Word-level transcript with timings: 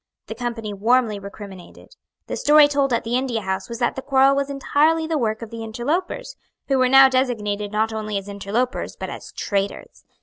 The 0.25 0.33
Company 0.33 0.73
warmly 0.73 1.19
recriminated. 1.19 1.95
The 2.25 2.35
story 2.35 2.67
told 2.67 2.91
at 2.91 3.03
the 3.03 3.15
India 3.15 3.41
House 3.41 3.69
was 3.69 3.77
that 3.77 3.95
the 3.95 4.01
quarrel 4.01 4.35
was 4.35 4.49
entirely 4.49 5.05
the 5.05 5.15
work 5.19 5.43
of 5.43 5.51
the 5.51 5.63
interlopers, 5.63 6.35
who 6.69 6.79
were 6.79 6.89
now 6.89 7.07
designated 7.07 7.71
not 7.71 7.93
only 7.93 8.17
as 8.17 8.27
interlopers 8.27 8.95
but 8.95 9.11
as 9.11 9.31
traitors. 9.31 10.03